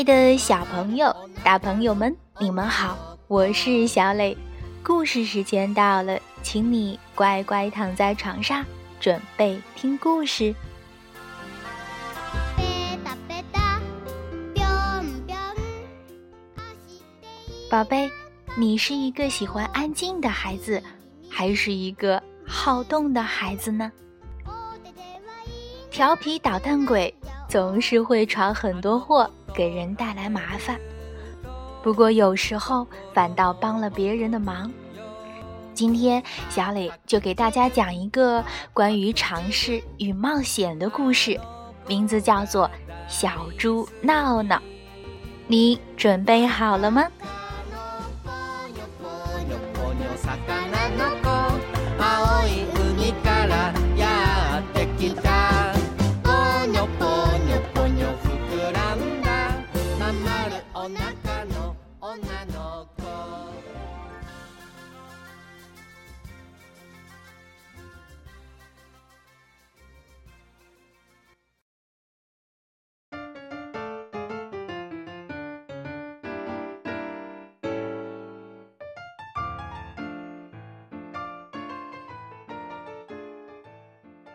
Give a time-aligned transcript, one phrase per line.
[0.00, 1.14] 爱的小朋友、
[1.44, 2.96] 大朋友们，你们好，
[3.28, 4.34] 我是小磊。
[4.82, 8.64] 故事时间到了，请你乖乖躺在床上，
[8.98, 10.54] 准备听故事。
[17.70, 18.10] 宝贝，
[18.56, 20.82] 你是一个喜欢安静的孩子，
[21.28, 23.92] 还是一个好动的孩子呢？
[25.90, 27.14] 调皮捣蛋鬼
[27.46, 30.78] 总是会闯很多祸，给人带来麻烦。
[31.82, 34.70] 不过有时候反倒帮了别人的忙。
[35.72, 41.40] 今天小磊就给大家讲一个关于尝试与冒险的故事，
[41.86, 42.66] 名字叫做
[43.08, 44.56] 《小猪闹闹》。
[45.46, 47.06] 你准备好了吗？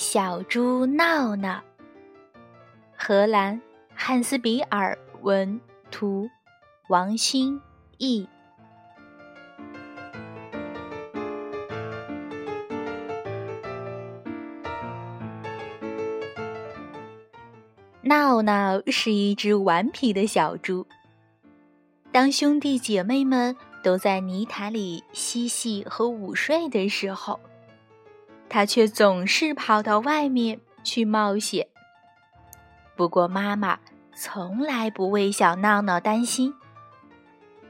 [0.00, 1.60] 小猪闹闹，
[2.96, 3.60] 荷兰，
[3.96, 5.60] 汉斯比尔文
[5.90, 6.30] 图，
[6.88, 7.60] 王新
[7.96, 8.24] 译。
[18.02, 20.86] 闹闹是一只顽皮的小猪。
[22.12, 27.40] 当兄弟姐妹们都在泥潭里嬉戏和午睡的时候。
[28.48, 31.66] 他却总是跑到外面去冒险。
[32.96, 33.78] 不过，妈妈
[34.16, 36.52] 从来不为小闹闹担心，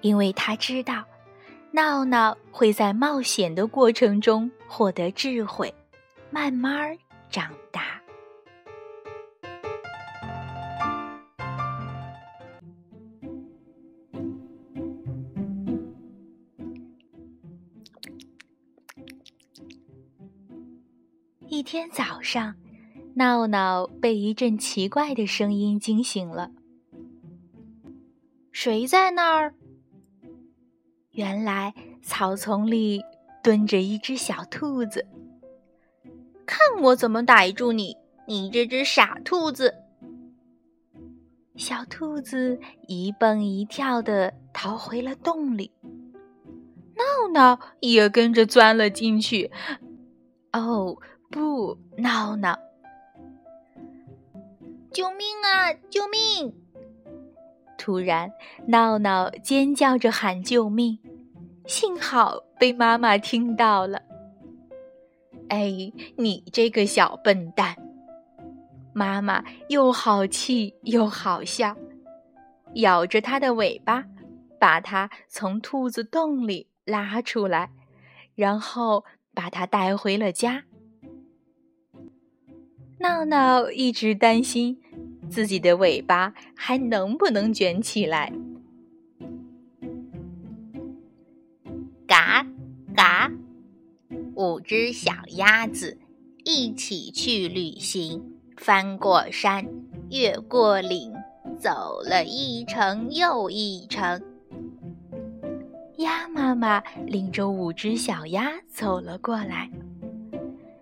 [0.01, 1.05] 因为她知道，
[1.73, 5.75] 闹闹会在冒险的过程中获得智慧，
[6.31, 6.97] 慢慢
[7.31, 7.88] 长大。
[21.59, 22.55] 一天早上，
[23.15, 26.53] 闹闹被一阵奇怪的声音惊醒了。
[28.53, 29.55] 谁在那儿？
[31.11, 33.03] 原来草丛里
[33.43, 35.05] 蹲着一只小兔子。
[36.47, 37.97] 看我怎么逮住你，
[38.29, 39.75] 你这只傻兔子！
[41.57, 45.73] 小兔子一蹦一跳的逃回了洞里，
[46.95, 49.51] 闹闹也跟着钻了进去。
[50.53, 50.97] 哦。
[51.31, 52.59] 不，闹闹！
[54.91, 55.73] 救命啊！
[55.91, 56.55] 救命！
[57.77, 58.33] 突然，
[58.67, 60.99] 闹闹尖叫着喊救命，
[61.67, 64.03] 幸好被妈妈听到了。
[65.49, 67.77] 哎，你这个小笨蛋！
[68.95, 71.77] 妈妈又好气又好笑，
[72.77, 74.07] 咬着它的尾巴，
[74.59, 77.71] 把它从兔子洞里拉出来，
[78.35, 80.65] 然后把它带回了家。
[83.01, 84.81] 闹闹一直担心
[85.31, 88.33] 自己的尾巴还能不能卷起来。
[92.07, 92.45] 嘎
[92.97, 93.31] 嘎，
[94.35, 95.99] 五只小鸭子
[96.45, 98.23] 一起去旅行，
[98.57, 99.65] 翻过山，
[100.11, 101.13] 越过岭，
[101.59, 104.21] 走了一程又一程。
[105.99, 109.71] 鸭妈妈领着五只小鸭走了过来。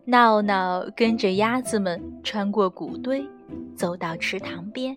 [0.09, 3.29] 闹闹跟着鸭子们穿过谷堆，
[3.75, 4.97] 走到池塘边。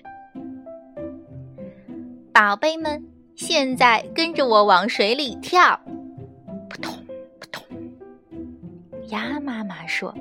[2.31, 3.03] 宝贝们，
[3.35, 5.79] 现在跟着我往水里跳！
[6.69, 6.93] 扑通
[7.39, 7.65] 扑通。
[9.07, 10.13] 鸭妈妈说：“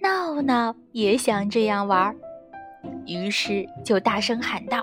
[0.00, 2.16] 闹闹也想这样玩儿，
[3.04, 4.82] 于是就大声喊道：‘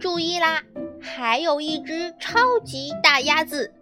[0.00, 0.60] 注意啦，
[1.00, 3.72] 还有一只超级大鸭子！’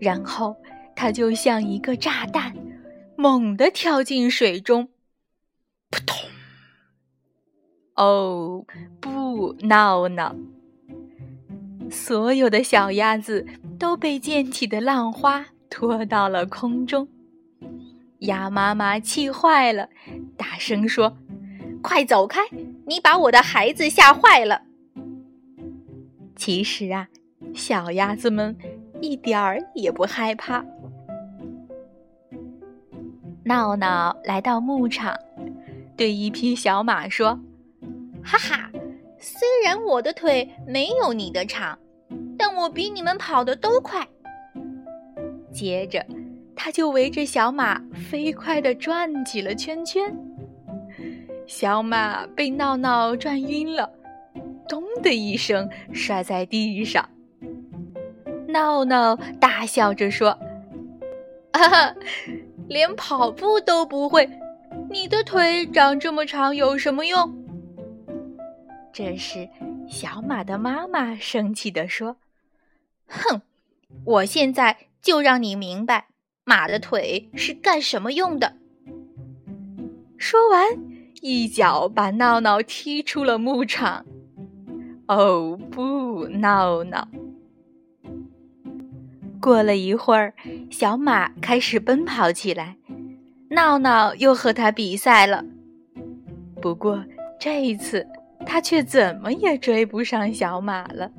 [0.00, 0.56] 然后。”
[1.00, 2.56] 它就像一个炸弹，
[3.16, 4.88] 猛地跳进水中，
[5.90, 6.16] 扑通！
[7.94, 8.66] 哦，
[8.98, 10.34] 不闹闹！
[11.88, 13.46] 所有的小鸭子
[13.78, 17.06] 都被溅起的浪花拖到了空中。
[18.22, 19.88] 鸭妈妈气坏了，
[20.36, 21.16] 大声说
[21.80, 22.40] ：“快走开！
[22.88, 24.62] 你把我的孩子吓坏了。”
[26.34, 27.06] 其实啊，
[27.54, 28.58] 小鸭子们
[29.00, 30.64] 一点儿也不害怕。
[33.48, 35.18] 闹闹来到牧场，
[35.96, 37.30] 对一匹小马说
[38.22, 38.70] ：“哈哈，
[39.18, 41.78] 虽然我的腿没有你的长，
[42.36, 44.06] 但我比你们跑得都快。
[45.50, 46.04] 接着，
[46.54, 50.14] 他就围着小马飞快地转起了圈圈。
[51.46, 53.90] 小马被闹闹转晕了，
[54.68, 57.08] 咚的一声摔在地上。
[58.46, 60.38] 闹闹大笑着说
[61.54, 61.94] ：“哈哈，
[62.68, 64.28] 连跑步都不会，
[64.90, 67.34] 你的腿长这么长有什么用？”
[68.92, 69.48] 这时，
[69.88, 72.16] 小马的妈妈生气地说
[73.08, 73.42] ：“哼，
[74.04, 76.06] 我现在就让你明白，
[76.44, 78.54] 马的腿是干什么用的。”
[80.18, 80.66] 说完。
[81.20, 84.06] 一脚把闹闹踢出了牧场。
[85.08, 87.08] 哦不，闹闹！
[89.40, 90.34] 过了一会儿，
[90.70, 92.76] 小马开始奔跑起来，
[93.50, 95.44] 闹闹又和他比赛了。
[96.60, 97.04] 不过
[97.38, 98.06] 这一次，
[98.44, 101.10] 他却怎么也追不上小马了。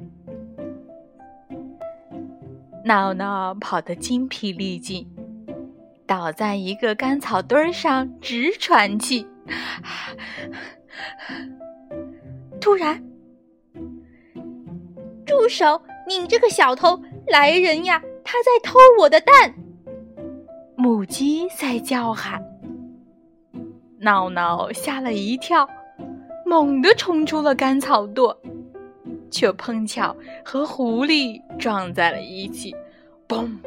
[2.86, 5.08] 闹闹跑得精疲力尽，
[6.06, 9.28] 倒在一个干草堆上直喘气。
[12.60, 13.04] 突然，
[15.26, 15.82] 住手！
[16.08, 18.02] 你这个小偷，来人呀！
[18.32, 19.56] 他在偷我的蛋！
[20.78, 22.40] 母鸡在叫喊。
[23.98, 25.68] 闹闹吓了一跳，
[26.46, 28.38] 猛地冲出了干草垛，
[29.32, 30.16] 却碰巧
[30.46, 32.76] 和狐狸撞在了一起，
[33.28, 33.58] 嘣！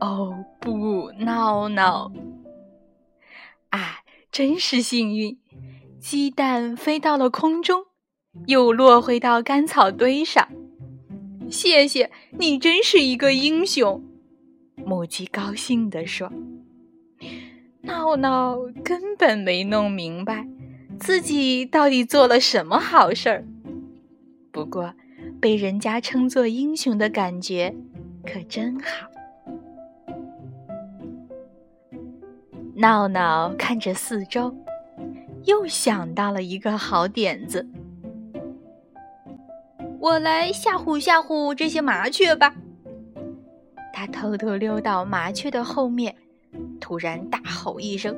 [0.00, 2.10] 哦不，闹闹！
[3.68, 3.98] 啊！
[4.30, 5.38] 真是幸运，
[6.00, 7.84] 鸡蛋飞到了空中，
[8.46, 10.48] 又落回到干草堆上。
[11.52, 14.02] 谢谢你，真是一个英雄！
[14.74, 16.32] 母鸡高兴地说。
[17.82, 20.48] 闹闹根本没弄明白
[20.98, 23.44] 自己到底做了什么好事儿，
[24.50, 24.94] 不过
[25.42, 27.74] 被人家称作英雄的感觉
[28.24, 29.08] 可真好。
[32.74, 34.56] 闹闹看着四周，
[35.44, 37.68] 又想到了一个好点子。
[40.02, 42.52] 我来吓唬吓唬这些麻雀吧。
[43.92, 46.12] 他偷偷溜到麻雀的后面，
[46.80, 48.12] 突然大吼一声：“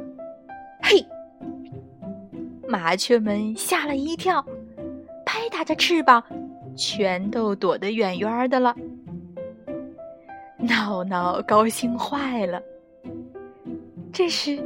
[0.82, 1.04] 嘿！”
[2.66, 4.42] 麻雀们吓了一跳，
[5.26, 6.24] 拍打着翅膀，
[6.74, 8.74] 全都躲得远远的了。
[10.56, 12.62] 闹闹高兴坏了。
[14.10, 14.58] 这时，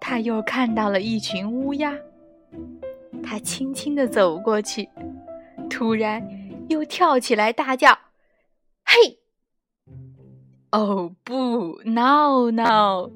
[0.00, 1.96] 他又看到了一群乌鸦。
[3.22, 4.88] 他轻轻地走过去，
[5.68, 6.26] 突然
[6.68, 7.98] 又跳起来大叫
[8.84, 9.18] ：“嘿！”
[10.72, 13.10] 哦不，闹闹！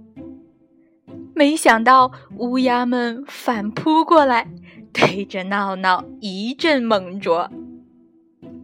[1.35, 4.49] 没想到乌鸦们反扑过来，
[4.93, 7.51] 对着闹闹一阵猛啄。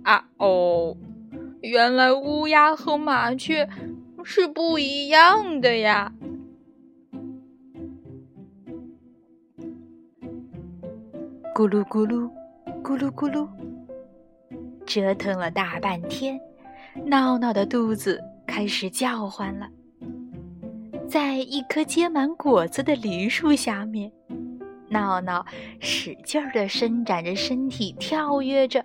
[0.04, 0.96] 啊哦，
[1.60, 3.68] 原来乌鸦和麻雀
[4.24, 6.12] 是不一样的呀！
[11.54, 12.30] 咕噜咕噜，
[12.82, 13.46] 咕噜咕噜，
[14.92, 16.38] 折腾了大半天，
[17.06, 19.66] 闹闹的肚子开始叫唤了。
[21.08, 24.12] 在一棵结满果子的梨树下面，
[24.90, 25.46] 闹闹
[25.80, 28.84] 使劲儿地伸展着身体，跳跃着，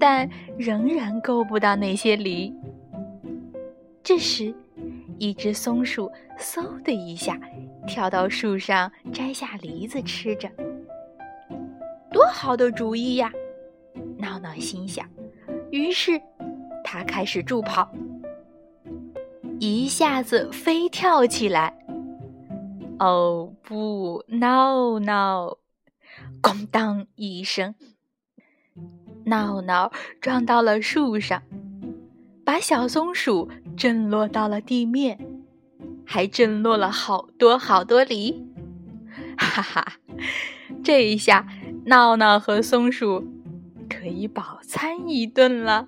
[0.00, 2.52] 但仍然够不到那些梨。
[4.02, 4.52] 这时，
[5.16, 7.38] 一只松鼠嗖的一下
[7.86, 10.50] 跳到树上，摘下梨子吃着。
[12.10, 13.30] 多好的主意呀！
[14.18, 15.08] 闹闹心想。
[15.70, 16.20] 于是，
[16.84, 17.90] 他开始助跑，
[19.60, 21.78] 一下子飞跳起来。
[22.98, 25.58] 哦不，闹闹！
[26.42, 27.74] 咣当一声，
[29.24, 31.42] 闹闹撞到了树上，
[32.44, 35.18] 把小松鼠震落到了地面，
[36.04, 38.44] 还震落了好多好多梨。
[39.36, 39.92] 哈哈，
[40.82, 41.46] 这一下。
[41.86, 43.24] 闹闹和松鼠
[43.88, 45.86] 可以饱餐一顿了。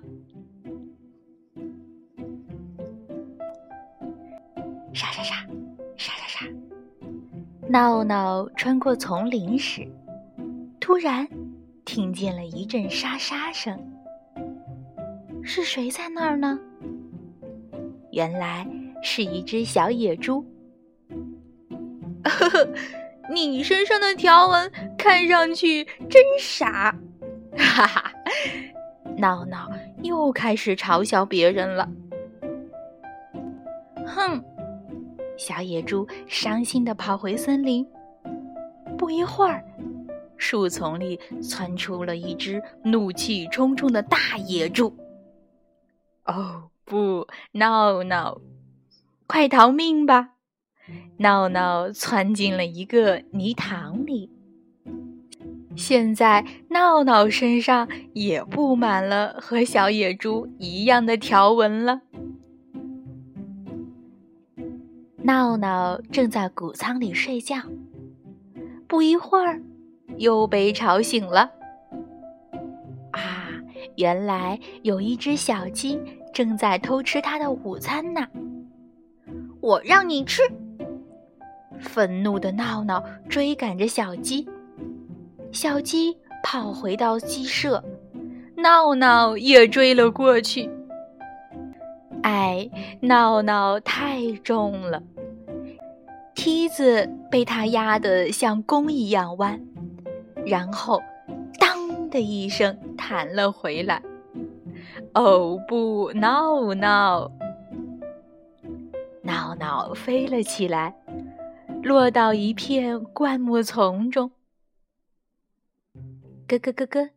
[4.93, 5.35] 沙沙沙，
[5.95, 6.45] 沙沙沙。
[7.69, 9.87] 闹闹穿过丛林时，
[10.79, 11.27] 突然
[11.85, 13.79] 听见了一阵沙沙声。
[15.43, 16.59] 是谁在那儿呢？
[18.11, 18.67] 原来
[19.01, 20.45] 是一只小野猪。
[22.23, 22.67] 呵呵。
[23.29, 26.93] 你身上的条纹看上去真傻，
[27.57, 28.11] 哈哈！
[29.17, 29.69] 闹闹
[30.03, 31.89] 又开始嘲笑别人了。
[34.05, 34.43] 哼！
[35.37, 37.87] 小野猪伤心的跑回森林。
[38.97, 39.63] 不一会儿，
[40.37, 44.95] 树丛里窜出了一只怒气冲冲的大野猪。
[46.25, 48.39] 哦不，闹闹，
[49.27, 50.35] 快逃命吧！
[51.17, 54.29] 闹闹窜进了一个泥塘里。
[55.75, 62.01] 现在，闹闹身上也布满了和小野猪一样的条纹了。
[65.23, 67.57] 闹闹正在谷仓里睡觉，
[68.87, 69.61] 不一会儿，
[70.17, 71.51] 又被吵醒了。
[73.11, 73.47] 啊，
[73.95, 75.99] 原来有一只小鸡
[76.33, 78.27] 正在偷吃它的午餐呢！
[79.61, 80.41] 我让你吃！
[81.79, 84.47] 愤怒的闹闹追赶着小鸡。
[85.51, 87.83] 小鸡跑回到鸡舍，
[88.55, 90.69] 闹闹也追了过去。
[92.23, 92.69] 哎，
[93.01, 95.03] 闹闹太重了，
[96.33, 99.59] 梯子被它压得像弓一样弯，
[100.45, 101.01] 然后
[101.59, 104.01] “当”的一声弹了回来。
[105.13, 107.29] 哦不，闹闹！
[109.21, 110.95] 闹闹飞了起来，
[111.83, 114.31] 落到一片灌木丛中。
[116.59, 117.09] 咯咯咯咯，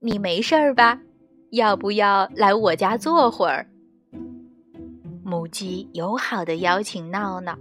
[0.00, 1.00] 你没事儿吧？
[1.50, 3.66] 要不要来我家坐会儿？
[5.22, 7.58] 母鸡友好的邀请闹闹。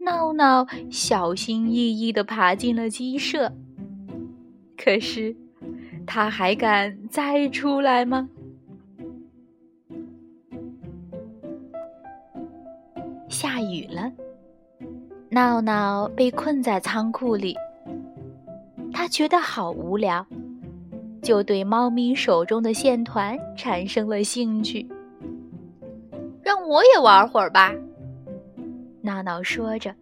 [0.00, 3.52] 闹闹小心翼翼的爬进了鸡舍。
[4.76, 5.34] 可是，
[6.06, 8.28] 它还敢再出来吗？
[13.28, 14.12] 下雨了，
[15.30, 17.56] 闹闹被困在仓库里。
[18.92, 20.24] 他觉得好无聊，
[21.22, 24.86] 就对猫咪手中的线团产生了兴趣。
[26.42, 27.72] 让我也玩会儿吧，
[29.02, 29.94] 闹闹说着，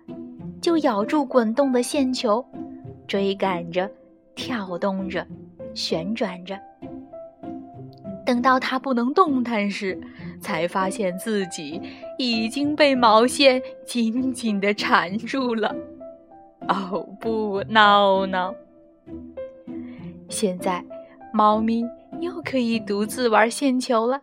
[0.61, 2.45] 就咬住滚动的线球，
[3.07, 3.91] 追赶着，
[4.35, 5.27] 跳动着，
[5.75, 6.59] 旋转着。
[8.25, 9.99] 等到它不能动弹时，
[10.41, 11.81] 才发现自己
[12.19, 15.75] 已经被毛线紧紧地缠住了。
[16.69, 18.55] 哦不，闹闹！
[20.29, 20.85] 现在，
[21.33, 21.85] 猫咪
[22.21, 24.23] 又可以独自玩线球了。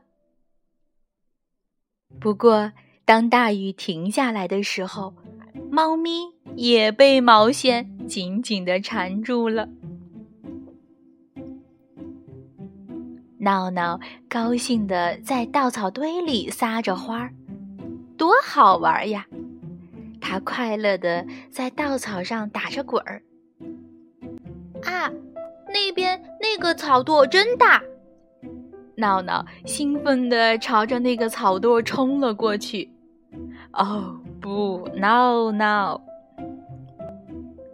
[2.20, 2.72] 不过，
[3.04, 5.14] 当大雨停下来的时候，
[5.70, 9.68] 猫咪也被毛线紧紧的缠住了。
[13.40, 17.34] 闹闹高兴的在稻草堆里撒着花儿，
[18.18, 19.28] 多好玩呀！
[20.20, 23.22] 它快乐的在稻草上打着滚儿。
[24.84, 25.12] 啊！
[25.68, 27.82] 那边那个草垛真大，
[28.96, 32.90] 闹闹兴奋地朝着那个草垛冲了过去。
[33.74, 36.02] 哦不，闹闹！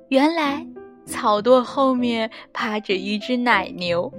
[0.10, 0.66] 原来
[1.06, 4.12] 草垛后面趴着一只奶牛。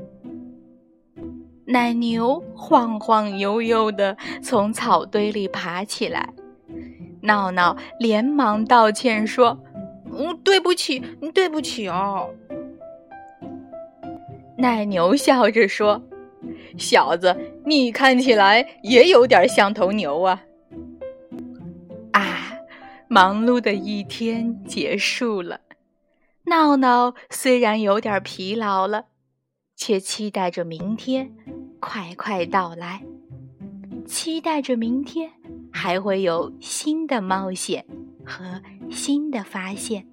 [1.65, 6.35] 奶牛晃晃悠悠地从草堆里爬起来，
[7.23, 9.59] 闹闹连忙道歉说
[10.13, 11.01] ：“嗯，对不起，
[11.35, 12.29] 对不起哦。”
[14.63, 16.01] 奶牛笑着说
[16.79, 20.45] ：“小子，你看起来也有点像头牛啊！”
[22.15, 22.53] 啊，
[23.09, 25.63] 忙碌的一天结束了。
[26.45, 29.07] 闹闹虽然有点疲劳了，
[29.75, 31.33] 却期待着明天
[31.81, 33.03] 快快到来，
[34.07, 35.29] 期待着明天
[35.73, 37.85] 还会有新的冒险
[38.25, 40.07] 和新的发现。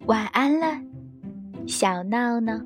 [0.00, 0.82] 晚安了。
[1.66, 2.60] 小闹闹。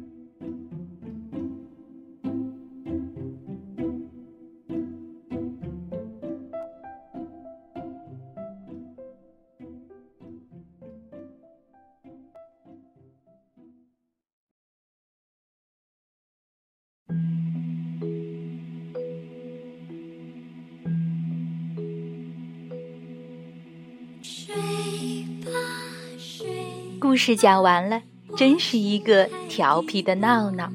[27.00, 28.02] 故事讲完了。
[28.36, 30.70] 真是一个调皮的闹闹。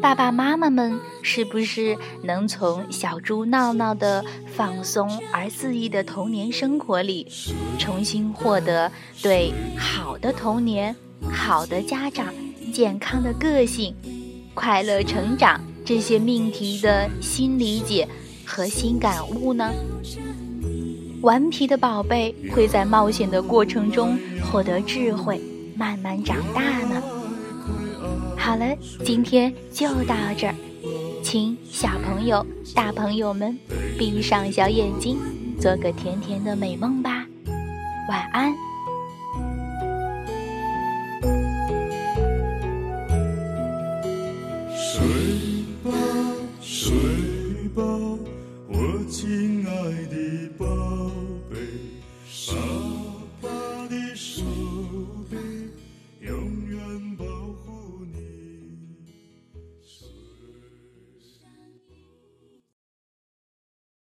[0.00, 7.26] 爸爸妈妈们是不是能从小猪闹闹的放松而恣意的童年生活里，
[7.78, 8.90] 重新获得
[9.22, 10.96] 对好的童年、
[11.30, 12.32] 好的家长、
[12.72, 13.94] 健康的个性、
[14.54, 18.08] 快乐成长这些命题的新理解
[18.46, 19.70] 和新感悟呢？
[21.20, 25.38] 顽皮的宝贝会在冒险的过程中获得智慧。
[25.80, 27.02] 慢慢长大呢。
[28.36, 30.54] 好了，今天就到这儿，
[31.22, 32.44] 请小朋友、
[32.74, 33.58] 大朋友们
[33.98, 35.16] 闭上小眼睛，
[35.58, 37.24] 做个甜甜的美梦吧。
[38.10, 38.69] 晚安。